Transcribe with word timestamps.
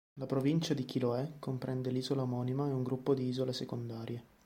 La 0.15 0.25
provincia 0.25 0.73
di 0.73 0.83
Chiloé 0.83 1.33
comprende 1.37 1.91
l'isola 1.91 2.23
omonima 2.23 2.67
e 2.67 2.71
un 2.73 2.81
gruppo 2.81 3.13
di 3.13 3.27
isole 3.27 3.53
secondarie. 3.53 4.23